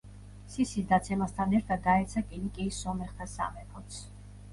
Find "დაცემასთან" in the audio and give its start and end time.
0.91-1.53